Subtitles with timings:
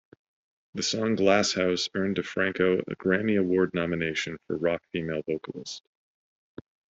[0.73, 5.83] The song "Glass House" earned DiFranco a Grammy Award nomination for Rock Female Vocalist.